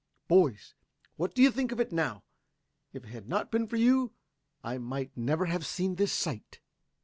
Boys, 0.27 0.73
what 1.15 1.35
do 1.35 1.43
you 1.43 1.51
think 1.51 1.71
of 1.71 1.79
it 1.79 1.91
now? 1.91 2.23
If 2.91 3.03
it 3.05 3.09
had 3.09 3.29
not 3.29 3.51
been 3.51 3.67
for 3.67 3.75
you 3.75 4.13
I 4.63 4.79
might 4.79 5.15
never 5.15 5.45
have 5.45 5.63
seen 5.63 5.93
this 5.93 6.11
sight." 6.11 6.59